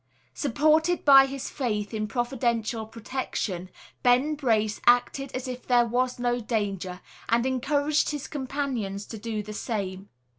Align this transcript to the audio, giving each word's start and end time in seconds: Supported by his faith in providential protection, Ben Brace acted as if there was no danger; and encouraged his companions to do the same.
Supported 0.33 1.05
by 1.05 1.27
his 1.27 1.51
faith 1.51 1.93
in 1.93 2.07
providential 2.07 2.87
protection, 2.87 3.69
Ben 4.01 4.33
Brace 4.33 4.81
acted 4.87 5.31
as 5.35 5.47
if 5.47 5.67
there 5.67 5.85
was 5.85 6.17
no 6.17 6.39
danger; 6.39 7.01
and 7.29 7.45
encouraged 7.45 8.09
his 8.09 8.27
companions 8.27 9.05
to 9.05 9.19
do 9.19 9.43
the 9.43 9.53
same. 9.53 10.09